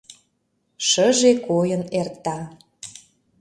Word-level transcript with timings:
Шыже 0.87 1.31
койын 1.47 1.83
эрта. 1.99 2.37